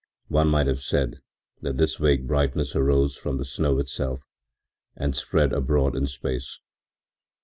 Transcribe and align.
One 0.29 0.47
might 0.47 0.65
have 0.65 0.81
said 0.81 1.19
that 1.61 1.77
this 1.77 1.97
vague 1.97 2.25
brightness 2.27 2.75
arose 2.75 3.15
from 3.17 3.37
the 3.37 3.45
snow 3.45 3.77
itself 3.77 4.19
and 4.95 5.15
spread 5.15 5.53
abroad 5.53 5.95
in 5.95 6.07
space. 6.07 6.57